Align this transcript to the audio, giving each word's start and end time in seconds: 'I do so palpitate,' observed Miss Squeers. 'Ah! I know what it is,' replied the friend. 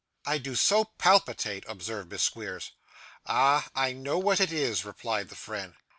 'I 0.25 0.37
do 0.39 0.55
so 0.55 0.85
palpitate,' 0.97 1.63
observed 1.67 2.09
Miss 2.11 2.23
Squeers. 2.23 2.71
'Ah! 3.27 3.69
I 3.75 3.91
know 3.93 4.17
what 4.17 4.41
it 4.41 4.51
is,' 4.51 4.83
replied 4.83 5.29
the 5.29 5.35
friend. 5.35 5.75